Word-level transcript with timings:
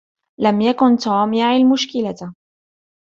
لم 0.39 0.61
يكن 0.61 0.97
"توم" 0.97 1.33
يعي 1.33 1.57
المشكلة 1.57 2.33